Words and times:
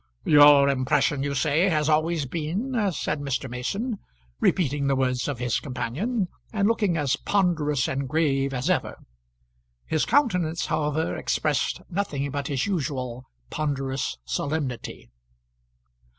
"Your 0.25 0.67
impression, 0.67 1.21
you 1.21 1.35
say, 1.35 1.69
has 1.69 1.87
always 1.87 2.25
been" 2.25 2.73
said 2.91 3.19
Mr. 3.19 3.47
Mason, 3.47 3.99
repeating 4.39 4.87
the 4.87 4.95
words 4.95 5.27
of 5.27 5.37
his 5.37 5.59
companion, 5.59 6.27
and 6.51 6.67
looking 6.67 6.97
as 6.97 7.15
ponderous 7.17 7.87
and 7.87 8.09
grave 8.09 8.51
as 8.51 8.67
ever. 8.67 8.97
His 9.85 10.05
countenance, 10.05 10.65
however, 10.65 11.15
expressed 11.15 11.81
nothing 11.87 12.31
but 12.31 12.47
his 12.47 12.65
usual 12.65 13.25
ponderous 13.51 14.17
solemnity. 14.25 15.11